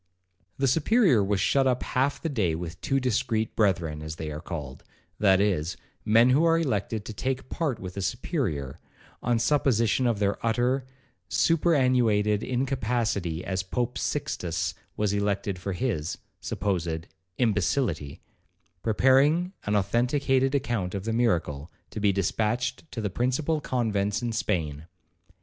The 0.57 0.67
Superior 0.67 1.23
was 1.23 1.39
shut 1.39 1.67
up 1.67 1.83
half 1.83 2.19
the 2.19 2.27
day 2.27 2.55
with 2.55 2.81
two 2.81 2.99
discreet 2.99 3.55
brethren, 3.55 4.01
as 4.01 4.15
they 4.15 4.31
are 4.31 4.41
called, 4.41 4.83
(that 5.19 5.39
is, 5.39 5.77
men 6.03 6.31
who 6.31 6.43
are 6.43 6.57
elected 6.57 7.05
to 7.05 7.13
take 7.13 7.49
part 7.49 7.77
with 7.79 7.93
the 7.93 8.01
Superior, 8.01 8.79
on 9.21 9.37
supposition 9.37 10.07
of 10.07 10.17
their 10.17 10.43
utter, 10.43 10.87
superannuated 11.29 12.41
incapacity, 12.41 13.45
as 13.45 13.61
Pope 13.61 13.95
Sixtus 13.95 14.73
was 14.97 15.13
elected 15.13 15.59
for 15.59 15.73
his 15.73 16.17
(supposed) 16.39 17.05
imbecillity), 17.37 18.21
preparing 18.81 19.53
an 19.67 19.75
authenticated 19.75 20.55
account 20.55 20.95
of 20.95 21.03
the 21.05 21.13
miracle, 21.13 21.71
to 21.91 21.99
be 21.99 22.11
dispatched 22.11 22.91
to 22.91 23.01
the 23.01 23.11
principal 23.11 23.61
convents 23.61 24.23
in 24.23 24.31
Spain. 24.31 24.87